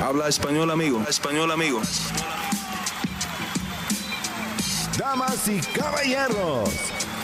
Habla 0.00 0.28
español, 0.28 0.70
amigo. 0.70 1.02
Español, 1.08 1.50
amigo. 1.50 1.80
Damas 4.96 5.48
y 5.48 5.58
caballeros, 5.76 6.70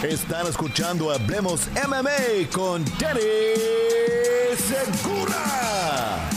están 0.03 0.49
escuchando 0.49 1.13
Hablemos 1.13 1.69
MMA 1.87 2.51
con 2.53 2.85
Danny 2.99 3.21
Segura. 4.57 6.29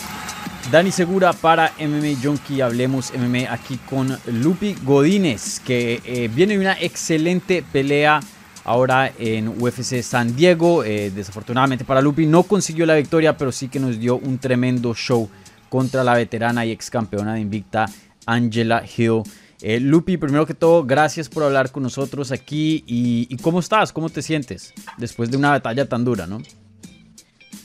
Dani 0.71 0.91
Segura 0.91 1.33
para 1.33 1.73
MMA 1.79 2.21
Junkie, 2.21 2.61
hablemos 2.61 3.11
MMA 3.17 3.51
aquí 3.51 3.79
con 3.89 4.15
Lupi 4.27 4.75
Godínez, 4.83 5.59
que 5.61 6.01
eh, 6.05 6.29
viene 6.31 6.53
de 6.53 6.59
una 6.59 6.79
excelente 6.79 7.63
pelea 7.63 8.19
ahora 8.63 9.11
en 9.17 9.47
UFC 9.47 10.03
San 10.03 10.35
Diego. 10.35 10.83
Eh, 10.83 11.09
desafortunadamente 11.09 11.83
para 11.83 11.99
Lupi 11.99 12.27
no 12.27 12.43
consiguió 12.43 12.85
la 12.85 12.93
victoria, 12.93 13.35
pero 13.35 13.51
sí 13.51 13.69
que 13.69 13.79
nos 13.79 13.99
dio 13.99 14.17
un 14.17 14.37
tremendo 14.37 14.93
show 14.93 15.27
contra 15.69 16.03
la 16.03 16.13
veterana 16.15 16.65
y 16.65 16.71
ex 16.71 16.89
campeona 16.89 17.35
de 17.35 17.41
Invicta 17.41 17.85
Angela 18.25 18.83
Hill. 18.85 19.23
Eh, 19.61 19.79
Lupi, 19.79 20.17
primero 20.17 20.45
que 20.45 20.53
todo, 20.53 20.85
gracias 20.85 21.29
por 21.29 21.43
hablar 21.43 21.71
con 21.71 21.81
nosotros 21.81 22.31
aquí. 22.31 22.83
Y, 22.85 23.35
cómo 23.37 23.59
estás? 23.59 23.91
¿Cómo 23.91 24.09
te 24.09 24.21
sientes 24.21 24.73
después 24.97 25.31
de 25.31 25.37
una 25.37 25.49
batalla 25.49 25.89
tan 25.89 26.05
dura, 26.05 26.27
no? 26.27 26.41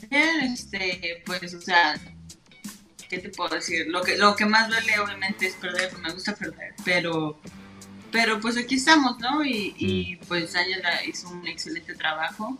Bien, 0.09 0.41
este, 0.41 1.21
pues, 1.25 1.53
o 1.53 1.61
sea, 1.61 1.99
¿qué 3.09 3.19
te 3.19 3.29
puedo 3.29 3.55
decir? 3.55 3.87
Lo 3.87 4.01
que, 4.01 4.17
lo 4.17 4.35
que 4.35 4.45
más 4.45 4.69
duele, 4.69 4.99
obviamente, 4.99 5.47
es 5.47 5.53
perder, 5.55 5.95
me 5.99 6.11
gusta 6.11 6.35
perder, 6.35 6.73
pero, 6.83 7.39
pero 8.11 8.39
pues 8.39 8.57
aquí 8.57 8.75
estamos, 8.75 9.19
¿no? 9.19 9.43
Y, 9.45 10.17
mm. 10.19 10.25
pues 10.27 10.55
Angela 10.55 11.05
hizo 11.05 11.29
un 11.29 11.47
excelente 11.47 11.93
trabajo. 11.95 12.57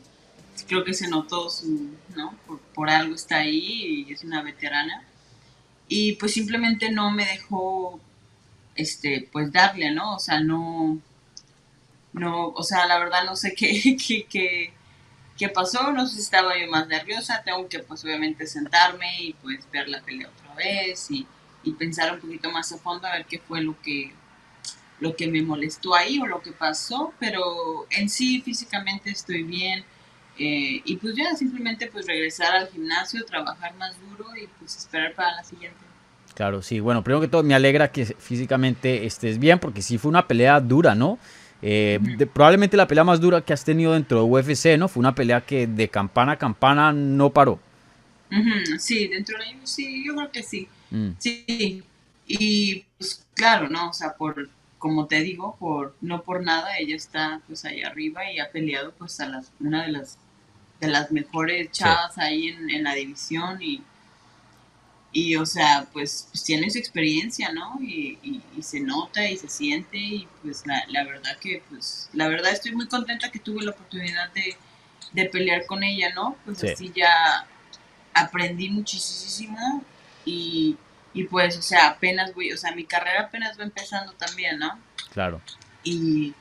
Creo 0.68 0.84
que 0.84 0.94
se 0.94 1.08
notó 1.08 1.50
su, 1.50 1.90
¿no? 2.16 2.36
Por, 2.46 2.60
por 2.60 2.90
algo 2.90 3.16
está 3.16 3.38
ahí 3.38 4.06
y 4.08 4.14
es 4.14 4.24
una 4.24 4.44
veterana. 4.44 5.04
Y 5.88 6.14
pues 6.14 6.34
simplemente 6.34 6.92
no 6.92 7.12
me 7.12 7.26
dejó 7.26 8.00
este, 8.76 9.28
pues 9.32 9.52
darle, 9.52 9.92
¿no? 9.92 10.16
O 10.16 10.20
sea, 10.20 10.40
no, 10.40 11.00
no, 12.14 12.50
o 12.50 12.64
sea, 12.64 12.86
la 12.86 13.00
verdad 13.00 13.26
no 13.26 13.36
sé 13.36 13.54
qué, 13.54 13.98
qué, 14.30 14.74
qué, 15.38 15.50
pasó, 15.50 15.92
no 15.92 16.08
sé 16.08 16.16
si 16.16 16.22
estaba 16.22 16.58
yo 16.58 16.70
más 16.70 16.88
nerviosa, 16.88 17.42
tengo 17.44 17.68
que 17.68 17.80
pues 17.80 18.04
obviamente 18.04 18.48
sentarme 18.48 19.22
y 19.22 19.34
pues 19.34 19.60
ver 19.72 19.90
la 19.90 20.02
pelea 20.02 20.30
otra 20.30 20.56
vez 20.56 21.10
y, 21.12 21.28
pensar 21.80 22.14
un 22.14 22.20
poquito 22.20 22.52
más 22.52 22.74
a 22.74 22.78
fondo 22.78 23.08
a 23.08 23.14
ver 23.14 23.26
qué 23.26 23.40
fue 23.40 23.62
lo 23.62 23.82
que, 23.82 24.14
lo 25.00 25.16
que 25.16 25.28
me 25.28 25.42
molestó 25.42 25.96
ahí 25.96 26.20
o 26.20 26.26
lo 26.26 26.42
que 26.42 26.52
pasó, 26.52 27.14
pero 27.20 27.88
en 27.90 28.10
sí 28.10 28.42
físicamente 28.42 29.10
estoy 29.10 29.44
bien. 29.44 29.86
Eh, 30.38 30.82
y 30.84 30.98
pues 30.98 31.16
ya 31.16 31.36
simplemente 31.36 31.88
pues 31.88 32.08
regresar 32.08 32.56
al 32.56 32.70
gimnasio, 32.70 33.24
trabajar 33.26 33.76
más 33.76 33.96
duro 34.02 34.26
y 34.36 34.48
pues 34.60 34.76
esperar 34.78 35.14
para 35.14 35.36
la 35.36 35.44
siguiente. 35.44 35.78
Claro, 36.34 36.62
sí. 36.62 36.80
Bueno, 36.80 37.04
primero 37.04 37.22
que 37.22 37.28
todo, 37.28 37.44
me 37.44 37.54
alegra 37.54 37.92
que 37.92 38.06
físicamente 38.06 39.06
estés 39.06 39.38
bien, 39.38 39.60
porque 39.60 39.82
sí 39.82 39.98
fue 39.98 40.10
una 40.10 40.28
pelea 40.28 40.60
dura, 40.60 40.96
¿no? 40.96 41.20
Eh, 41.62 42.00
probablemente 42.34 42.76
la 42.76 42.88
pelea 42.88 43.04
más 43.04 43.22
dura 43.22 43.42
que 43.42 43.54
has 43.54 43.64
tenido 43.64 43.94
dentro 43.94 44.18
de 44.18 44.24
UFC, 44.24 44.78
¿no? 44.78 44.88
Fue 44.88 45.00
una 45.00 45.16
pelea 45.16 45.42
que 45.42 45.68
de 45.68 45.88
campana 45.88 46.34
a 46.34 46.38
campana 46.38 46.92
no 46.92 47.30
paró. 47.30 47.60
Sí, 48.80 49.08
dentro 49.08 49.38
de 49.38 49.56
sí, 49.64 50.04
yo 50.06 50.16
creo 50.16 50.32
que 50.32 50.44
sí. 50.44 50.68
Mm. 50.90 51.10
Sí. 51.20 51.84
Y 52.28 52.84
pues 52.98 53.26
claro, 53.34 53.70
¿no? 53.70 53.90
O 53.90 53.94
sea, 53.94 54.16
por, 54.16 54.50
como 54.78 55.08
te 55.08 55.22
digo, 55.22 55.56
por, 55.60 55.96
no 56.02 56.24
por 56.24 56.44
nada, 56.44 56.78
ella 56.80 56.96
está 56.96 57.42
pues 57.48 57.64
ahí 57.66 57.84
arriba 57.84 58.30
y 58.32 58.40
ha 58.40 58.52
peleado 58.52 58.92
pues 58.98 59.20
a 59.20 59.28
las, 59.28 59.52
una 59.60 59.84
de 59.84 59.92
las, 59.92 60.18
de 60.84 60.90
las 60.90 61.12
mejores 61.12 61.72
chavas 61.72 62.18
ahí 62.18 62.50
en, 62.50 62.70
en 62.70 62.84
la 62.84 62.94
división 62.94 63.62
y 63.62 63.84
y 65.14 65.36
o 65.36 65.46
sea, 65.46 65.88
pues, 65.94 66.28
pues, 66.32 66.44
tiene 66.44 66.70
su 66.72 66.80
experiencia, 66.80 67.52
¿no? 67.54 67.78
Y, 67.80 68.42
se 68.62 68.80
nota 68.80 69.28
y 69.30 69.38
se 69.38 69.50
siente 69.50 69.98
y 69.98 70.28
pues 70.42 70.66
la, 70.66 70.86
la, 70.88 71.04
verdad 71.04 71.38
que, 71.38 71.62
pues, 71.70 72.10
la 72.14 72.28
verdad 72.30 72.54
estoy 72.54 72.72
muy 72.72 72.88
contenta 72.88 73.30
que 73.30 73.40
tuve 73.40 73.64
la 73.64 73.72
oportunidad 73.72 74.32
de, 74.34 75.26
pelear 75.30 75.66
con 75.66 75.84
ella, 75.84 76.14
¿no? 76.16 76.36
Pues 76.46 76.64
así 76.64 76.92
ya 76.96 77.46
aprendí 78.14 78.70
muchísimo 78.70 79.84
y, 80.26 80.78
y 81.14 81.26
pues, 81.26 81.58
o 81.58 81.62
sea, 81.62 81.90
apenas 81.90 82.34
voy, 82.34 82.52
o 82.52 82.58
sea, 82.58 82.74
mi 82.74 82.86
carrera 82.86 83.24
apenas 83.24 83.60
va 83.60 83.64
empezando 83.64 84.14
también, 84.14 84.58
¿no? 84.58 84.80
Claro. 85.12 85.42
Y, 85.84 86.34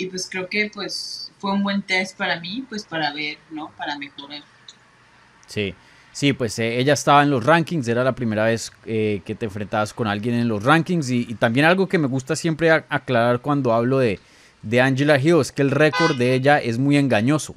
y 0.00 0.06
pues 0.06 0.28
creo 0.30 0.48
que 0.48 0.70
pues 0.72 1.30
fue 1.38 1.52
un 1.52 1.62
buen 1.62 1.82
test 1.82 2.16
para 2.16 2.40
mí, 2.40 2.64
pues 2.68 2.84
para 2.84 3.12
ver, 3.12 3.38
¿no? 3.50 3.70
Para 3.76 3.98
mejorar. 3.98 4.42
Sí. 5.46 5.74
Sí, 6.12 6.32
pues 6.32 6.58
eh, 6.58 6.78
ella 6.78 6.94
estaba 6.94 7.22
en 7.22 7.30
los 7.30 7.44
rankings, 7.44 7.86
era 7.86 8.02
la 8.02 8.16
primera 8.16 8.44
vez 8.44 8.72
eh, 8.84 9.22
que 9.24 9.36
te 9.36 9.44
enfrentabas 9.44 9.94
con 9.94 10.08
alguien 10.08 10.34
en 10.34 10.48
los 10.48 10.64
rankings 10.64 11.08
y, 11.10 11.34
también 11.34 11.66
algo 11.66 11.88
que 11.88 11.98
me 11.98 12.08
gusta 12.08 12.34
siempre 12.34 12.70
aclarar 12.70 13.40
cuando 13.40 13.72
hablo 13.72 13.98
de, 13.98 14.18
de 14.62 14.80
Angela 14.80 15.20
Hill 15.20 15.40
es 15.40 15.52
que 15.52 15.62
el 15.62 15.70
récord 15.70 16.16
de 16.16 16.34
ella 16.34 16.58
es 16.58 16.78
muy 16.78 16.96
engañoso. 16.96 17.54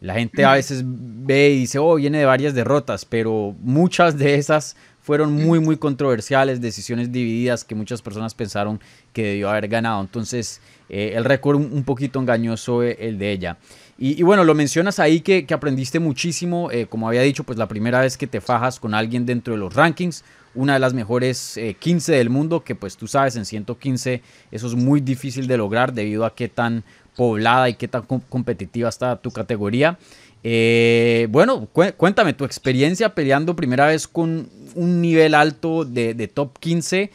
La 0.00 0.14
gente 0.14 0.44
a 0.44 0.52
veces 0.52 0.82
ve 0.84 1.50
y 1.50 1.60
dice, 1.60 1.78
oh, 1.78 1.94
viene 1.94 2.18
de 2.18 2.26
varias 2.26 2.54
derrotas, 2.54 3.04
pero 3.04 3.54
muchas 3.60 4.18
de 4.18 4.34
esas 4.34 4.76
fueron 5.00 5.32
muy, 5.32 5.60
muy 5.60 5.76
controversiales, 5.76 6.60
decisiones 6.60 7.12
divididas 7.12 7.64
que 7.64 7.74
muchas 7.74 8.02
personas 8.02 8.34
pensaron 8.34 8.80
que 9.12 9.22
debió 9.22 9.48
haber 9.48 9.68
ganado. 9.68 10.00
Entonces, 10.00 10.60
eh, 10.88 11.12
el 11.14 11.24
récord 11.24 11.56
un, 11.56 11.84
poquito 11.84 12.20
engañoso 12.20 12.82
el 12.82 13.16
de 13.16 13.30
ella. 13.30 13.56
Y, 13.98 14.22
bueno, 14.24 14.44
lo 14.44 14.54
mencionas 14.54 14.98
ahí 14.98 15.20
que, 15.20 15.46
aprendiste 15.54 16.00
muchísimo, 16.00 16.70
eh, 16.70 16.86
como 16.86 17.08
había 17.08 17.22
dicho, 17.22 17.44
pues 17.44 17.56
la 17.56 17.66
primera 17.66 18.00
vez 18.00 18.18
que 18.18 18.26
te 18.26 18.42
fajas 18.42 18.78
con 18.78 18.92
alguien 18.92 19.24
dentro 19.24 19.54
de 19.54 19.60
los 19.60 19.74
rankings, 19.74 20.22
una 20.54 20.74
de 20.74 20.80
las 20.80 20.92
mejores 20.92 21.58
15 21.78 22.12
eh, 22.12 22.18
del 22.18 22.28
mundo, 22.28 22.62
que 22.62 22.74
pues 22.74 22.96
tú 22.96 23.06
sabes, 23.06 23.36
en 23.36 23.46
115 23.46 24.22
eso 24.50 24.66
es 24.66 24.74
muy 24.74 25.00
difícil 25.00 25.46
de 25.46 25.56
lograr 25.56 25.94
debido 25.94 26.26
a 26.26 26.34
qué 26.34 26.48
tan 26.48 26.84
poblada 27.16 27.68
y 27.68 27.74
qué 27.74 27.88
tan 27.88 28.02
competitiva 28.02 28.88
está 28.88 29.16
tu 29.16 29.30
categoría. 29.30 29.98
Eh, 30.44 31.26
bueno, 31.30 31.66
cuéntame 31.66 32.32
tu 32.32 32.44
experiencia 32.44 33.14
peleando 33.14 33.56
primera 33.56 33.86
vez 33.86 34.06
con 34.06 34.48
un 34.74 35.00
nivel 35.00 35.34
alto 35.34 35.84
de, 35.84 36.30
top 36.32 36.58
15. 36.58 37.10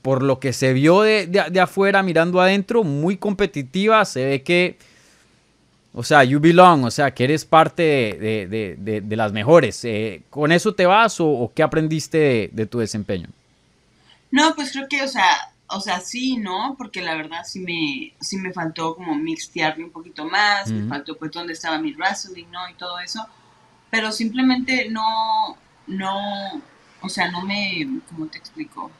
por 0.00 0.22
lo 0.22 0.38
que 0.38 0.52
se 0.52 0.72
vio 0.72 1.02
de, 1.02 1.60
afuera 1.60 2.02
mirando 2.02 2.40
adentro, 2.40 2.84
muy 2.84 3.16
competitiva, 3.16 4.04
se 4.04 4.24
ve 4.24 4.42
que 4.42 4.76
o 5.96 6.02
sea, 6.02 6.24
you 6.24 6.40
belong, 6.40 6.84
o 6.84 6.90
sea, 6.90 7.14
que 7.14 7.22
eres 7.22 7.44
parte 7.44 7.82
de, 7.82 9.16
las 9.16 9.32
mejores. 9.32 9.84
Eh, 9.84 10.22
¿Con 10.28 10.50
eso 10.50 10.74
te 10.74 10.86
vas 10.86 11.16
o, 11.20 11.52
qué 11.54 11.62
aprendiste 11.62 12.50
de, 12.52 12.66
tu 12.66 12.80
desempeño? 12.80 13.28
No, 14.32 14.56
pues 14.56 14.72
creo 14.72 14.88
que, 14.88 15.02
o 15.02 15.08
sea, 15.08 15.53
o 15.68 15.80
sea, 15.80 16.00
sí, 16.00 16.36
¿no? 16.36 16.74
Porque 16.76 17.02
la 17.02 17.14
verdad 17.14 17.44
sí 17.44 17.60
me, 17.60 18.14
sí 18.20 18.36
me 18.36 18.52
faltó 18.52 18.94
como 18.94 19.14
mixtearme 19.14 19.84
un 19.84 19.90
poquito 19.90 20.24
más, 20.24 20.70
me 20.70 20.88
faltó 20.88 21.16
pues 21.16 21.32
dónde 21.32 21.52
estaba 21.54 21.78
mi 21.78 21.92
wrestling, 21.92 22.46
¿no? 22.50 22.68
Y 22.68 22.74
todo 22.74 22.98
eso. 23.00 23.26
Pero 23.90 24.12
simplemente 24.12 24.88
no, 24.90 25.56
no, 25.86 26.62
o 27.00 27.08
sea, 27.08 27.30
no 27.30 27.42
me, 27.42 28.00
¿cómo 28.08 28.26
te 28.26 28.38
explico? 28.38 28.90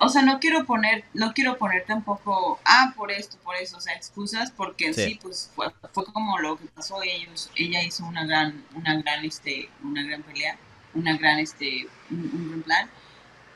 o 0.00 0.08
sea, 0.08 0.22
no 0.22 0.38
quiero 0.38 0.64
poner, 0.64 1.04
no 1.12 1.32
quiero 1.32 1.58
poner 1.58 1.84
tampoco, 1.84 2.60
ah, 2.64 2.92
por 2.96 3.10
esto, 3.10 3.36
por 3.38 3.56
eso, 3.56 3.76
o 3.78 3.80
sea, 3.80 3.94
excusas, 3.94 4.50
porque 4.52 4.94
sí, 4.94 5.18
pues 5.20 5.50
fue, 5.54 5.72
como 6.12 6.38
lo 6.38 6.56
que 6.56 6.66
pasó, 6.66 7.02
ellos, 7.02 7.50
ella 7.56 7.82
hizo 7.82 8.06
una 8.06 8.24
gran, 8.24 8.64
una 8.74 8.96
gran, 9.02 9.24
este, 9.24 9.68
una 9.82 10.04
gran 10.04 10.22
pelea, 10.22 10.56
una 10.94 11.16
gran, 11.16 11.40
este, 11.40 11.88
un, 12.10 12.48
gran 12.48 12.62
plan. 12.62 12.90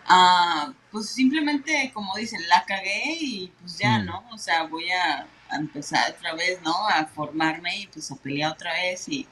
Ah, 0.07 0.73
pues 0.91 1.09
simplemente, 1.09 1.91
como 1.95 2.15
dicen, 2.17 2.41
la 2.49 2.65
cagué 2.65 3.17
y 3.21 3.53
pues 3.61 3.79
ya, 3.79 3.99
mm. 3.99 4.07
¿no? 4.07 4.25
O 4.33 4.39
sea, 4.39 4.65
voy 4.65 4.91
a, 4.91 5.27
empezar 5.55 6.15
otra 6.17 6.35
vez, 6.35 6.61
¿no? 6.65 6.73
A 6.89 7.05
formarme 7.05 7.81
y 7.81 7.87
pues 7.87 8.11
a 8.11 8.17
pelear 8.17 8.53
otra 8.53 8.73
vez 8.73 9.07
y, 9.07 9.27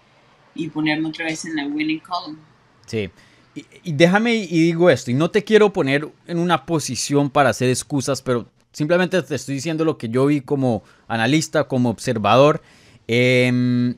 y 0.54 0.68
ponerme 0.68 1.08
otra 1.08 1.24
vez 1.24 1.46
en 1.46 1.56
la 1.56 1.66
winning 1.66 2.00
column. 2.00 2.38
Sí. 2.84 3.10
Y, 3.54 3.92
déjame 3.92 4.34
y 4.34 4.46
digo 4.46 4.90
esto, 4.90 5.10
y 5.10 5.14
no 5.14 5.30
te 5.30 5.44
quiero 5.44 5.72
poner 5.72 6.08
en 6.26 6.38
una 6.38 6.66
posición 6.66 7.30
para 7.30 7.48
hacer 7.48 7.70
excusas, 7.70 8.20
pero 8.20 8.48
simplemente 8.70 9.20
te 9.22 9.34
estoy 9.34 9.54
diciendo 9.54 9.84
lo 9.84 9.96
que 9.96 10.10
yo 10.10 10.26
vi 10.26 10.42
como 10.42 10.84
analista, 11.08 11.64
como 11.64 11.88
observador. 11.88 12.62
Eh, 13.08 13.94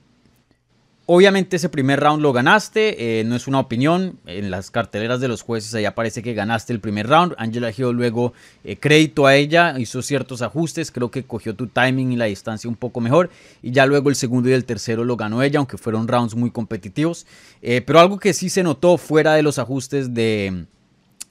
Obviamente 1.07 1.57
ese 1.57 1.69
primer 1.69 1.99
round 1.99 2.23
lo 2.23 2.33
ganaste, 2.33 3.21
eh, 3.21 3.25
no 3.25 3.35
es 3.35 3.49
una 3.49 3.59
opinión, 3.59 4.21
en 4.25 4.53
las 4.53 4.71
carteleras 4.71 5.21
de 5.21 5.27
los 5.27 5.43
jueces 5.43 5.75
ahí 5.75 5.85
aparece 5.85 6.23
que 6.23 6.33
ganaste 6.33 6.73
el 6.73 6.79
primer 6.79 7.09
round, 7.09 7.35
Angela 7.39 7.73
Hill 7.77 7.91
luego 7.91 8.35
eh, 8.63 8.77
crédito 8.77 9.27
a 9.27 9.35
ella, 9.35 9.75
hizo 9.81 10.01
ciertos 10.01 10.43
ajustes, 10.43 10.93
creo 10.93 11.11
que 11.11 11.25
cogió 11.25 11.57
tu 11.57 11.67
timing 11.67 12.13
y 12.13 12.17
la 12.17 12.27
distancia 12.27 12.71
un 12.71 12.77
poco 12.77 13.01
mejor. 13.01 13.31
Y 13.65 13.73
ya 13.73 13.85
luego 13.85 14.11
el 14.11 14.15
segundo 14.15 14.49
y 14.49 14.53
el 14.53 14.65
tercero 14.65 15.05
lo 15.05 15.17
ganó 15.17 15.43
ella, 15.43 15.59
aunque 15.59 15.77
fueron 15.77 16.07
rounds 16.07 16.37
muy 16.37 16.53
competitivos, 16.53 17.27
eh, 17.63 17.81
pero 17.81 17.99
algo 17.99 18.21
que 18.21 18.33
sí 18.33 18.49
se 18.49 18.63
notó 18.63 18.97
fuera 18.97 19.35
de 19.35 19.43
los 19.43 19.59
ajustes 19.59 20.15
de... 20.15 20.67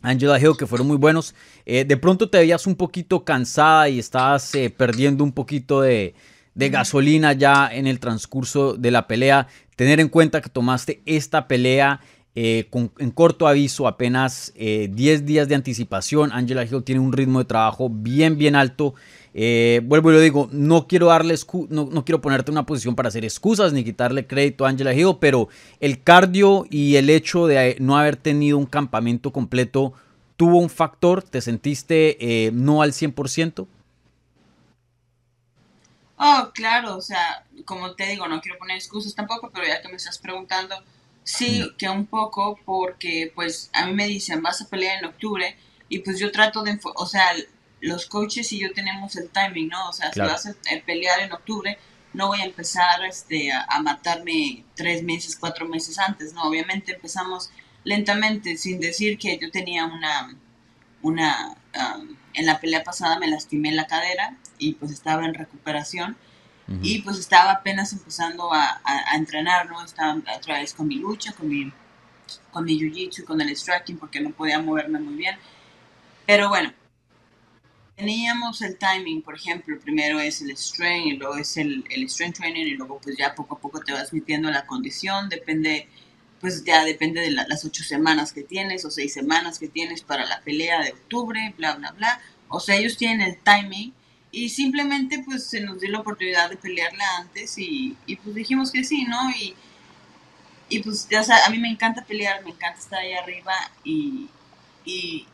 Angela 0.03 0.39
Hill, 0.39 0.57
que 0.57 0.65
fueron 0.65 0.88
muy 0.88 0.97
buenos. 0.97 1.35
de 1.63 1.97
pronto 1.97 2.27
te 2.27 2.39
veías 2.39 2.65
un 2.65 2.74
poquito 2.74 3.24
cansada 3.24 3.88
y 3.88 4.00
estabas 4.00 4.51
perdiendo 4.75 5.24
un 5.24 5.31
poquito 5.31 5.81
de, 5.81 6.15
de 6.56 6.69
gasolina 6.69 7.33
ya 7.33 7.69
en 7.71 7.88
el 7.88 8.00
transcurso 8.00 8.74
de 8.74 8.92
la 8.92 9.07
pelea. 9.07 9.48
Tener 9.75 10.00
en 10.00 10.09
cuenta 10.09 10.42
que 10.42 10.50
tomaste 10.50 11.01
esta 11.06 11.48
pelea 11.48 12.01
eh, 12.33 12.68
con, 12.69 12.92
en 12.98 13.12
corto 13.12 13.45
aviso, 13.45 13.88
apenas 13.88 14.53
10 14.56 14.56
eh, 14.56 15.24
días 15.24 15.48
de 15.50 15.56
anticipación. 15.56 16.31
Angela 16.31 16.63
Hill 16.63 16.83
tiene 16.83 17.01
un 17.01 17.12
ritmo 17.12 17.39
de 17.39 17.45
trabajo 17.45 17.89
bien, 17.89 18.38
bien 18.38 18.56
alto. 18.56 18.94
Eh, 19.33 19.81
vuelvo 19.83 20.12
y 20.12 20.13
lo 20.13 20.19
digo, 20.19 20.50
no 20.51 20.88
quiero 20.88 21.07
darle 21.07 21.36
no, 21.69 21.89
no, 21.92 22.06
quiero 22.06 22.21
ponerte 22.21 22.51
en 22.51 22.56
una 22.56 22.65
posición 22.65 22.95
para 22.95 23.09
hacer 23.09 23.24
excusas 23.24 23.71
ni 23.71 23.83
quitarle 23.83 24.27
crédito 24.27 24.65
a 24.65 24.69
Angela 24.69 24.94
Hill, 24.94 25.18
pero 25.19 25.48
el 25.80 26.03
cardio 26.03 26.65
y 26.69 26.95
el 26.98 27.09
hecho 27.09 27.48
de 27.48 27.77
no 27.80 27.98
haber 27.98 28.18
tenido 28.18 28.57
un 28.57 28.65
campamento 28.65 29.31
completo 29.31 29.94
tuvo 30.38 30.57
un 30.57 30.69
factor. 30.69 31.24
¿Te 31.24 31.42
sentiste 31.42 32.51
no 32.53 32.81
al 32.81 32.94
100%? 32.94 33.68
Oh, 36.23 36.51
claro, 36.53 36.97
o 36.97 37.01
sea, 37.01 37.47
como 37.65 37.95
te 37.95 38.06
digo, 38.06 38.27
no 38.27 38.41
quiero 38.41 38.59
poner 38.59 38.77
excusas 38.77 39.15
tampoco, 39.15 39.50
pero 39.51 39.65
ya 39.65 39.81
que 39.81 39.88
me 39.88 39.95
estás 39.95 40.19
preguntando, 40.19 40.75
sí, 41.23 41.73
que 41.79 41.89
un 41.89 42.06
poco, 42.06 42.59
porque 42.63 43.31
pues 43.33 43.71
a 43.73 43.88
mí 43.88 43.94
me 43.94 44.06
dicen, 44.06 44.44
vas 44.44 44.62
a 44.62 44.69
pelear 44.69 45.00
en 45.00 45.06
octubre, 45.06 45.57
y 45.89 45.97
pues 46.00 46.19
yo 46.19 46.31
trato 46.31 46.62
de, 46.62 46.79
o 46.83 47.06
sea, 47.07 47.33
los 47.79 48.06
coaches 48.06 48.51
y 48.53 48.59
yo 48.59 48.71
tenemos 48.71 49.15
el 49.15 49.29
timing, 49.29 49.69
¿no? 49.69 49.89
O 49.89 49.94
sea, 49.94 50.13
si 50.13 50.19
vas 50.19 50.45
a 50.45 50.53
pelear 50.85 51.21
en 51.21 51.31
octubre, 51.31 51.79
no 52.13 52.27
voy 52.27 52.41
a 52.41 52.45
empezar 52.45 53.03
este, 53.03 53.51
a, 53.51 53.81
matarme 53.81 54.63
tres 54.75 55.01
meses, 55.01 55.35
cuatro 55.35 55.67
meses 55.67 55.97
antes, 55.97 56.33
¿no? 56.33 56.44
Obviamente 56.44 56.94
empezamos 56.94 57.50
lentamente, 57.83 58.57
sin 58.57 58.79
decir 58.79 59.17
que 59.17 59.39
yo 59.39 59.50
tenía 59.50 59.85
una, 59.85 60.35
una, 61.01 61.57
um, 61.74 62.15
en 62.35 62.45
la 62.45 62.59
pelea 62.59 62.83
pasada 62.83 63.17
me 63.17 63.27
lastimé 63.27 63.71
la 63.71 63.88
cadera 63.88 64.38
y 64.61 64.73
pues 64.75 64.91
estaba 64.91 65.25
en 65.25 65.33
recuperación 65.33 66.15
y 66.81 67.01
pues 67.01 67.17
estaba 67.19 67.51
apenas 67.51 67.91
empezando 67.91 68.53
a, 68.53 68.81
entrenar, 69.13 69.69
¿no? 69.69 69.83
Estaba 69.83 70.15
otra 70.37 70.59
vez 70.59 70.73
con 70.73 70.87
mi 70.87 70.95
lucha, 70.95 71.33
con 71.33 71.49
mi, 71.49 71.69
con 72.49 72.63
mi 72.63 72.79
jiu-jitsu, 72.79 73.25
con 73.25 73.41
el 73.41 73.49
striking 73.57 73.97
porque 73.97 74.21
no 74.21 74.29
podía 74.29 74.59
moverme 74.59 74.99
muy 74.99 75.15
bien. 75.15 75.35
Pero 76.25 76.47
bueno, 76.47 76.71
teníamos 77.97 78.61
el 78.61 78.77
timing, 78.77 79.21
por 79.21 79.35
ejemplo, 79.35 79.77
primero 79.81 80.21
es 80.21 80.41
el 80.41 80.55
strength 80.55 81.07
y 81.07 81.17
luego 81.17 81.35
es 81.35 81.57
el, 81.57 81.83
el 81.89 82.07
strength 82.09 82.37
training 82.37 82.67
y 82.67 82.75
luego 82.75 83.01
pues 83.03 83.17
ya 83.17 83.35
poco 83.35 83.55
a 83.55 83.59
poco 83.59 83.81
te 83.81 83.91
vas 83.91 84.13
metiendo 84.13 84.49
la 84.49 84.65
condición, 84.65 85.27
depende 85.27 85.89
pues 86.39 86.63
ya 86.63 86.85
depende 86.85 87.21
de 87.21 87.31
las 87.31 87.65
ocho 87.65 87.83
semanas 87.83 88.31
que 88.31 88.43
tienes 88.43 88.85
o 88.85 88.91
seis 88.91 89.13
semanas 89.13 89.59
que 89.59 89.67
tienes 89.67 90.03
para 90.03 90.25
la 90.25 90.39
pelea 90.41 90.81
de 90.81 90.93
octubre, 90.93 91.53
bla, 91.57 91.75
bla, 91.75 91.91
bla. 91.91 92.21
O 92.47 92.59
sea, 92.59 92.77
ellos 92.77 92.97
tienen 92.97 93.21
el 93.21 93.37
timing 93.37 93.93
y 94.31 94.49
simplemente 94.49 95.21
pues 95.25 95.45
se 95.45 95.59
nos 95.61 95.79
dio 95.79 95.91
la 95.91 95.99
oportunidad 95.99 96.49
de 96.49 96.55
pelearla 96.55 97.03
antes 97.19 97.57
y, 97.57 97.97
pues 98.23 98.33
dijimos 98.33 98.71
que 98.71 98.83
sí, 98.83 99.05
¿no? 99.05 99.29
Y, 99.31 99.55
y 100.69 100.79
pues 100.81 101.07
ya 101.09 101.23
sea, 101.23 101.45
a 101.45 101.49
mí 101.49 101.59
me 101.59 101.69
encanta 101.69 102.05
pelear, 102.05 102.43
me 102.43 102.51
encanta 102.51 102.79
estar 102.79 102.99
ahí 102.99 103.13
arriba 103.13 103.53
y, 103.83 104.29
y, 104.85 105.27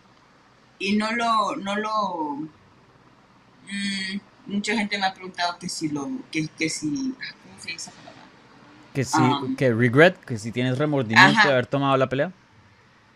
no 0.95 1.11
lo, 1.11 1.55
no 1.57 1.75
lo, 1.75 2.38
mm, 3.67 4.19
mucha 4.47 4.75
gente 4.75 4.97
me 4.97 5.05
ha 5.05 5.13
preguntado 5.13 5.59
que 5.59 5.69
si 5.69 5.89
lo, 5.89 6.09
que, 6.31 6.47
que 6.57 6.69
si, 6.69 6.89
¿cómo 6.89 7.59
se 7.59 7.73
dice 7.73 7.91
palabra? 7.91 8.23
Que 8.95 9.03
si, 9.03 9.21
um, 9.21 9.55
que 9.55 9.71
regret, 9.73 10.19
que 10.25 10.39
si 10.39 10.51
tienes 10.51 10.79
remordimiento 10.79 11.47
de 11.47 11.53
haber 11.53 11.67
tomado 11.67 11.95
la 11.97 12.09
pelea. 12.09 12.31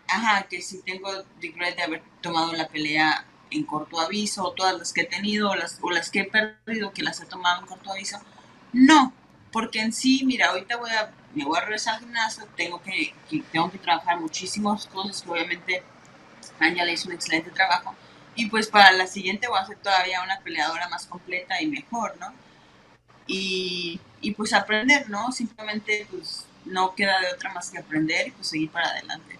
Ajá, 0.06 0.46
que 0.48 0.62
si 0.62 0.80
tengo 0.82 1.08
regret 1.40 1.74
de 1.74 1.82
haber 1.82 2.02
tomado 2.20 2.52
la 2.52 2.68
pelea 2.68 3.24
en 3.52 3.64
corto 3.64 4.00
aviso, 4.00 4.52
todas 4.56 4.76
las 4.78 4.92
que 4.92 5.02
he 5.02 5.06
tenido 5.06 5.50
o 5.50 5.54
las, 5.54 5.78
o 5.80 5.90
las 5.90 6.10
que 6.10 6.20
he 6.20 6.24
perdido, 6.24 6.92
que 6.92 7.02
las 7.02 7.20
he 7.20 7.26
tomado 7.26 7.60
en 7.60 7.66
corto 7.66 7.92
aviso. 7.92 8.18
No, 8.72 9.12
porque 9.52 9.80
en 9.80 9.92
sí, 9.92 10.22
mira, 10.24 10.48
ahorita 10.48 10.76
voy 10.76 10.90
a, 10.90 11.10
me 11.34 11.44
voy 11.44 11.58
a 11.58 11.60
regresar 11.60 11.94
al 11.94 12.00
gimnasio, 12.00 12.44
tengo 12.56 12.82
que, 12.82 13.14
tengo 13.50 13.70
que 13.70 13.78
trabajar 13.78 14.20
muchísimas 14.20 14.86
cosas 14.86 15.22
que 15.22 15.30
obviamente 15.30 15.82
le 16.60 16.92
hizo 16.92 17.08
un 17.08 17.14
excelente 17.14 17.50
trabajo. 17.50 17.94
Y 18.34 18.48
pues 18.48 18.68
para 18.68 18.92
la 18.92 19.06
siguiente 19.06 19.48
voy 19.48 19.58
a 19.58 19.66
ser 19.66 19.76
todavía 19.76 20.22
una 20.22 20.40
peleadora 20.40 20.88
más 20.88 21.06
completa 21.06 21.60
y 21.60 21.66
mejor, 21.66 22.16
¿no? 22.18 22.32
Y, 23.26 24.00
y 24.20 24.32
pues 24.32 24.52
aprender, 24.52 25.10
¿no? 25.10 25.32
Simplemente 25.32 26.06
pues 26.10 26.46
no 26.64 26.94
queda 26.94 27.20
de 27.20 27.32
otra 27.34 27.52
más 27.52 27.70
que 27.70 27.78
aprender 27.78 28.28
y 28.28 28.30
pues 28.30 28.48
seguir 28.48 28.70
para 28.70 28.88
adelante. 28.88 29.38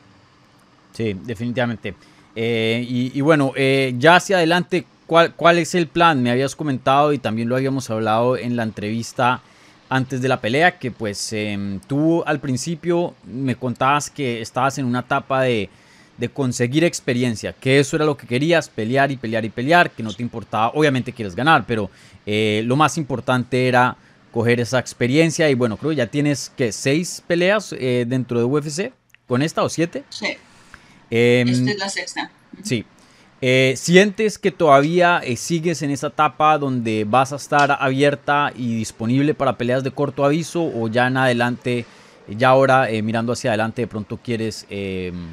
Sí, 0.93 1.15
definitivamente. 1.15 1.95
Eh, 2.35 2.85
y, 2.89 3.21
bueno, 3.21 3.53
eh, 3.57 3.95
ya 3.99 4.17
hacia 4.17 4.37
adelante, 4.37 4.87
¿cuál, 5.07 5.35
¿cuál 5.35 5.59
es 5.59 5.75
el 5.75 5.87
plan? 5.87 6.23
Me 6.23 6.31
habías 6.31 6.57
comentado 6.57 7.13
y 7.13 7.19
también 7.19 7.49
lo 7.49 7.57
habíamos 7.57 7.91
hablado 7.91 8.37
en 8.37 8.57
la 8.57 8.63
entrevista 8.63 9.43
antes 9.89 10.23
de 10.23 10.29
la 10.29 10.41
pelea, 10.41 10.79
que 10.79 10.91
pues 10.91 11.33
em, 11.35 11.79
tú 11.81 12.23
al 12.25 12.41
principio 12.41 13.15
me 13.25 13.57
contabas 13.57 14.09
que 14.09 14.41
estabas 14.41 14.79
en 14.79 14.87
una 14.87 15.01
etapa 15.01 15.43
de, 15.43 15.69
de, 16.17 16.29
conseguir 16.31 16.83
experiencia, 16.83 17.53
que 17.53 17.79
eso 17.79 17.97
era 17.97 18.07
lo 18.07 18.17
que 18.17 18.27
querías, 18.27 18.71
pelear 18.71 19.11
y 19.11 19.19
pelear 19.19 19.45
y 19.45 19.51
pelear, 19.51 19.91
que 19.91 20.03
no 20.03 20.15
te 20.15 20.23
importaba, 20.23 20.73
obviamente 20.75 21.13
quieres 21.13 21.37
ganar, 21.37 21.65
pero 21.67 21.91
eh, 22.25 22.63
lo 22.65 22.77
más 22.77 22.97
importante 22.97 23.69
era 23.69 23.97
coger 24.33 24.61
esa 24.61 24.79
experiencia 24.79 25.51
y 25.51 25.55
bueno, 25.55 25.77
creo 25.77 25.91
que 25.91 25.97
ya 25.97 26.07
tienes 26.07 26.51
que 26.57 26.73
seis 26.73 27.23
peleas 27.27 27.69
dentro 27.79 28.39
de 28.39 28.47
UFC, 28.47 28.95
con 29.27 29.43
esta 29.43 29.63
o 29.63 29.69
siete. 29.69 30.05
Sí. 30.09 30.39
Em, 31.15 31.47
Esta 31.47 31.71
es 31.71 31.79
la 31.79 31.89
sexta. 31.91 32.31
Sí. 32.63 32.87
Eh, 33.43 33.75
¿Sientes 33.77 34.39
que 34.39 34.51
todavía 34.51 35.21
eh, 35.23 35.37
sigues 35.37 35.83
en 35.83 35.91
esa 35.91 36.07
etapa 36.07 36.57
donde 36.57 37.05
vas 37.05 37.35
a 37.35 37.37
estar 37.37 37.77
abierta 37.79 38.51
y 38.57 38.77
disponible 38.77 39.35
para 39.35 39.59
peleas 39.59 39.85
de 39.85 39.91
corto 39.91 40.25
aviso 40.25 40.63
o 40.63 40.89
ya 40.89 41.09
en 41.09 41.19
adelante, 41.19 41.85
ya 42.29 42.49
ahora 42.49 42.89
eh, 42.89 43.03
mirando 43.03 43.35
hacia 43.35 43.51
adelante 43.51 43.83
de 43.83 43.89
pronto 43.89 44.17
quieres 44.17 44.65
em, 44.71 45.29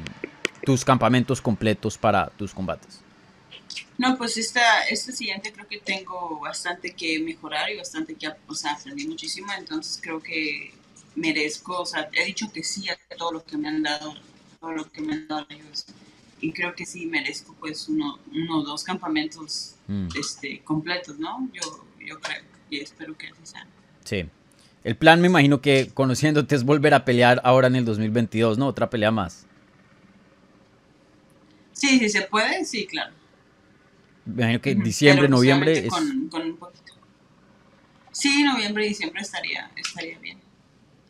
tus 0.66 0.84
campamentos 0.84 1.40
completos 1.40 1.96
para 1.96 2.26
tus 2.30 2.52
combates? 2.52 3.00
No, 3.96 4.18
pues 4.18 4.36
esta, 4.36 4.82
esta 4.88 5.12
siguiente 5.12 5.50
creo 5.50 5.66
que 5.66 5.78
tengo 5.78 6.40
bastante 6.40 6.92
que 6.92 7.20
mejorar 7.20 7.70
y 7.70 7.78
bastante 7.78 8.16
que, 8.16 8.28
o 8.46 8.54
sea, 8.54 8.72
aprendí 8.72 9.06
muchísimo, 9.06 9.50
entonces 9.56 9.98
creo 10.02 10.20
que 10.20 10.74
merezco, 11.14 11.80
o 11.80 11.86
sea, 11.86 12.10
he 12.12 12.26
dicho 12.26 12.50
que 12.52 12.62
sí 12.64 12.86
a 12.90 12.98
todo 13.16 13.32
lo 13.32 13.44
que 13.44 13.56
me 13.56 13.68
han 13.68 13.82
dado 13.82 14.14
todo 14.60 14.72
lo 14.72 14.90
que 14.90 15.00
me 15.00 15.14
han 15.14 15.26
dado 15.26 15.46
ellos. 15.48 15.86
Y 16.40 16.52
creo 16.52 16.74
que 16.74 16.86
sí 16.86 17.06
merezco 17.06 17.54
pues 17.58 17.88
uno, 17.88 18.18
o 18.50 18.62
dos 18.62 18.84
campamentos 18.84 19.76
mm. 19.88 20.08
este, 20.18 20.60
completos, 20.60 21.18
¿no? 21.18 21.48
Yo, 21.52 21.84
yo 22.06 22.20
creo 22.20 22.42
y 22.70 22.80
espero 22.80 23.16
que 23.16 23.26
así 23.26 23.40
sea. 23.44 23.66
Sí. 24.04 24.26
El 24.84 24.96
plan 24.96 25.20
me 25.20 25.26
imagino 25.26 25.60
que 25.60 25.90
conociéndote 25.92 26.54
es 26.54 26.64
volver 26.64 26.94
a 26.94 27.04
pelear 27.04 27.40
ahora 27.44 27.66
en 27.66 27.76
el 27.76 27.84
2022, 27.84 28.56
¿no? 28.56 28.66
Otra 28.66 28.88
pelea 28.88 29.10
más. 29.10 29.46
Sí, 31.72 31.98
sí 31.98 32.08
se 32.08 32.22
puede, 32.22 32.64
sí, 32.64 32.86
claro. 32.86 33.12
Me 34.24 34.42
imagino 34.42 34.60
que 34.60 34.74
diciembre, 34.74 35.28
noviembre 35.28 35.86
es... 35.86 35.88
Con, 35.88 36.28
con 36.28 36.42
un 36.42 36.56
poquito. 36.56 36.94
Sí, 38.12 38.42
noviembre 38.42 38.86
y 38.86 38.88
diciembre 38.90 39.20
estaría, 39.20 39.70
estaría 39.76 40.18
bien. 40.18 40.38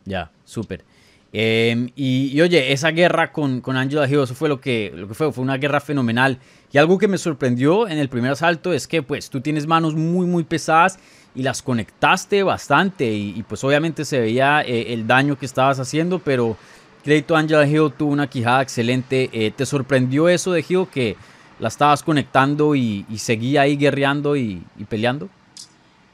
Ya, 0.04 0.30
súper. 0.44 0.84
Em, 1.32 1.90
y, 1.94 2.40
oye, 2.40 2.72
esa 2.72 2.90
guerra 2.90 3.30
con, 3.32 3.60
con 3.60 3.76
Angela 3.76 4.08
Hill, 4.08 4.22
eso 4.22 4.34
fue 4.34 4.48
lo 4.48 4.60
que, 4.60 4.92
lo 4.94 5.06
que 5.06 5.14
fue, 5.14 5.32
fue 5.32 5.44
una 5.44 5.58
guerra 5.58 5.80
fenomenal. 5.80 6.38
Y 6.72 6.78
algo 6.78 6.98
que 6.98 7.08
me 7.08 7.18
sorprendió 7.18 7.88
en 7.88 7.98
el 7.98 8.08
primer 8.08 8.32
asalto 8.32 8.72
es 8.72 8.86
que 8.88 9.02
pues 9.02 9.30
tú 9.30 9.40
tienes 9.40 9.66
manos 9.66 9.94
muy 9.94 10.26
muy 10.26 10.44
pesadas 10.44 10.98
y 11.34 11.42
las 11.42 11.62
conectaste 11.62 12.42
bastante 12.42 13.10
y, 13.10 13.42
pues 13.44 13.62
obviamente 13.62 14.04
se 14.04 14.20
veía 14.20 14.62
eh, 14.62 14.92
el 14.92 15.06
daño 15.06 15.38
que 15.38 15.46
estabas 15.46 15.78
haciendo, 15.78 16.18
pero 16.18 16.56
crédito 17.04 17.36
Angela 17.36 17.66
Hill 17.66 17.92
tuvo 17.96 18.12
una 18.12 18.28
quijada 18.28 18.62
excelente. 18.62 19.30
Eh, 19.32 19.52
¿Te 19.52 19.66
sorprendió 19.66 20.28
eso 20.28 20.52
de 20.52 20.64
Hill 20.68 20.88
que 20.92 21.16
la 21.60 21.68
estabas 21.68 22.02
conectando 22.02 22.74
y, 22.74 23.04
seguía 23.18 23.62
ahí 23.62 23.76
guerreando 23.76 24.34
y 24.36 24.62
peleando? 24.88 25.28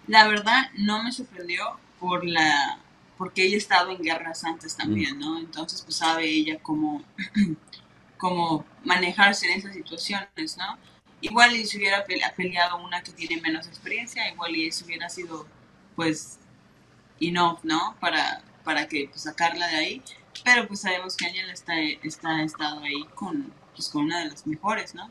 La 0.07 0.29
verdad 0.29 0.71
no 0.77 1.03
me 1.03 1.11
sorprendió 1.11 1.65
por 1.99 2.25
la 2.25 2.79
porque 3.17 3.45
ella 3.45 3.57
ha 3.57 3.59
estado 3.59 3.91
en 3.91 4.03
guerras 4.03 4.45
antes 4.45 4.77
también, 4.77 5.19
¿no? 5.19 5.39
Entonces, 5.39 5.83
pues 5.83 5.97
sabe 5.97 6.25
ella 6.29 6.59
cómo, 6.63 7.03
cómo 8.19 8.65
manejarse 8.85 9.47
en 9.47 9.59
esas 9.59 9.75
situaciones, 9.75 10.57
¿no? 10.57 10.79
Igual 11.21 11.57
y 11.57 11.65
si 11.67 11.79
hubiera 11.79 12.05
peleado 12.05 12.77
una 12.85 13.03
que 13.03 13.13
tiene 13.13 13.41
menos 13.41 13.67
experiencia, 13.67 14.29
igual 14.31 14.55
y 14.55 14.67
eso 14.67 14.85
hubiera 14.85 15.09
sido, 15.09 15.47
pues, 15.95 16.39
enough, 17.21 17.61
¿no? 17.63 17.97
Para, 18.01 18.43
para 18.65 18.87
que 18.87 19.09
pues, 19.09 19.23
sacarla 19.23 19.67
de 19.69 19.77
ahí. 19.77 20.03
Pero 20.45 20.69
pues 20.69 20.81
sabemos 20.81 21.17
que 21.17 21.27
ella 21.27 21.51
está, 21.51 21.81
está 22.03 22.43
estado 22.43 22.83
ahí 22.83 23.05
con, 23.15 23.51
pues, 23.75 23.89
con 23.89 24.05
una 24.05 24.21
de 24.21 24.31
las 24.31 24.47
mejores, 24.47 24.95
¿no? 24.95 25.11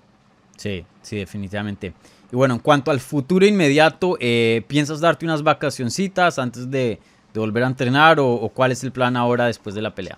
Sí, 0.55 0.85
sí, 1.01 1.17
definitivamente. 1.17 1.93
Y 2.31 2.35
bueno, 2.35 2.53
en 2.53 2.59
cuanto 2.59 2.91
al 2.91 2.99
futuro 2.99 3.45
inmediato, 3.45 4.17
eh, 4.19 4.63
¿piensas 4.67 4.99
darte 4.99 5.25
unas 5.25 5.43
vacacioncitas 5.43 6.37
antes 6.39 6.69
de, 6.69 6.99
de 7.35 7.41
volver 7.41 7.63
a 7.63 7.67
entrenar 7.67 8.17
o, 8.19 8.49
cuál 8.53 8.71
es 8.71 8.83
el 8.83 8.91
plan 8.93 9.17
ahora 9.17 9.45
después 9.45 9.75
de 9.75 9.81
la 9.81 9.93
pelea? 9.93 10.17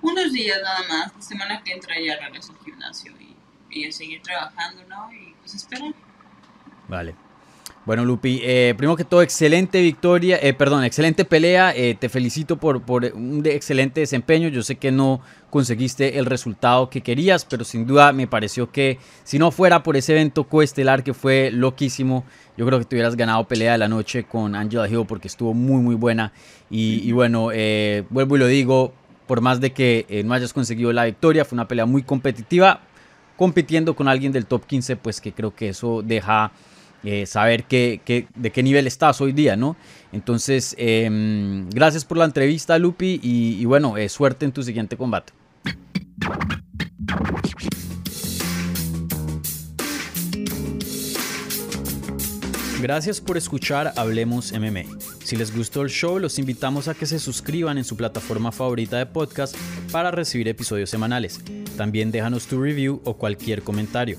Unos 0.00 0.32
días 0.32 0.58
nada 0.62 0.80
más, 0.88 1.14
la 1.16 1.20
semana 1.22 1.62
que 1.64 1.72
entra 1.72 1.94
ya 2.00 2.16
regreso 2.16 2.52
al 2.52 2.64
gimnasio 2.64 3.12
y, 3.20 3.36
y 3.70 3.88
a 3.88 3.92
seguir 3.92 4.22
trabajando, 4.22 4.84
¿no? 4.84 5.12
Y 5.12 5.34
pues 5.40 5.54
esperar. 5.54 5.92
Vale. 6.86 7.16
Bueno, 7.88 8.04
Lupi, 8.04 8.42
eh, 8.42 8.74
primero 8.76 8.96
que 8.96 9.04
todo, 9.04 9.22
excelente 9.22 9.80
victoria, 9.80 10.38
eh, 10.42 10.52
perdón, 10.52 10.84
excelente 10.84 11.24
pelea. 11.24 11.74
Eh, 11.74 11.96
te 11.98 12.10
felicito 12.10 12.58
por, 12.58 12.82
por 12.82 13.06
un 13.14 13.42
excelente 13.46 14.00
desempeño. 14.00 14.48
Yo 14.48 14.62
sé 14.62 14.76
que 14.76 14.92
no 14.92 15.22
conseguiste 15.48 16.18
el 16.18 16.26
resultado 16.26 16.90
que 16.90 17.00
querías, 17.00 17.46
pero 17.46 17.64
sin 17.64 17.86
duda 17.86 18.12
me 18.12 18.26
pareció 18.26 18.70
que 18.70 18.98
si 19.24 19.38
no 19.38 19.50
fuera 19.50 19.82
por 19.82 19.96
ese 19.96 20.12
evento 20.12 20.44
coestelar 20.44 21.02
que 21.02 21.14
fue 21.14 21.50
loquísimo, 21.50 22.26
yo 22.58 22.66
creo 22.66 22.78
que 22.78 22.84
te 22.84 22.94
hubieras 22.94 23.16
ganado 23.16 23.48
pelea 23.48 23.72
de 23.72 23.78
la 23.78 23.88
noche 23.88 24.24
con 24.24 24.54
Angela 24.54 24.86
Hill 24.86 25.06
porque 25.08 25.28
estuvo 25.28 25.54
muy, 25.54 25.80
muy 25.80 25.94
buena. 25.94 26.34
Y, 26.68 27.00
y 27.08 27.12
bueno, 27.12 27.44
vuelvo 28.10 28.36
y 28.36 28.38
lo 28.38 28.46
digo, 28.48 28.92
por 29.26 29.40
más 29.40 29.62
de 29.62 29.72
que 29.72 30.22
no 30.26 30.34
hayas 30.34 30.52
conseguido 30.52 30.92
la 30.92 31.06
victoria, 31.06 31.46
fue 31.46 31.56
una 31.56 31.66
pelea 31.66 31.86
muy 31.86 32.02
competitiva, 32.02 32.82
compitiendo 33.38 33.96
con 33.96 34.08
alguien 34.08 34.30
del 34.30 34.44
top 34.44 34.66
15, 34.66 34.96
pues 34.96 35.22
que 35.22 35.32
creo 35.32 35.54
que 35.54 35.70
eso 35.70 36.02
deja 36.02 36.52
eh, 37.04 37.26
saber 37.26 37.64
qué, 37.64 38.26
de 38.34 38.50
qué 38.50 38.62
nivel 38.62 38.86
estás 38.86 39.20
hoy 39.20 39.32
día, 39.32 39.56
¿no? 39.56 39.76
Entonces, 40.12 40.74
em, 40.78 41.68
gracias 41.70 42.04
por 42.04 42.16
la 42.16 42.24
entrevista, 42.24 42.78
Lupi, 42.78 43.20
y, 43.22 43.64
bueno, 43.66 43.96
eh, 43.96 44.08
suerte 44.08 44.44
en 44.44 44.52
tu 44.52 44.62
siguiente 44.62 44.96
combate. 44.96 45.32
Gracias 52.80 53.20
por 53.20 53.36
escuchar 53.36 53.92
Hablemos 53.96 54.52
MMA. 54.52 54.84
Si 55.24 55.36
les 55.36 55.54
gustó 55.54 55.82
el 55.82 55.90
show, 55.90 56.20
los 56.20 56.38
invitamos 56.38 56.86
a 56.86 56.94
que 56.94 57.06
se 57.06 57.18
suscriban 57.18 57.76
en 57.76 57.84
su 57.84 57.96
plataforma 57.96 58.52
favorita 58.52 58.98
de 58.98 59.06
podcast 59.06 59.56
para 59.90 60.12
recibir 60.12 60.46
episodios 60.46 60.88
semanales. 60.88 61.40
También 61.76 62.12
déjanos 62.12 62.46
tu 62.46 62.62
review 62.62 63.02
o 63.04 63.16
cualquier 63.16 63.62
comentario. 63.62 64.18